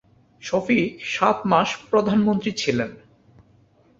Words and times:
শফিক 0.43 0.91
সাত 1.13 1.37
মাস 1.51 1.69
প্রধানমন্ত্রী 1.89 2.51
ছিলেন। 2.53 2.91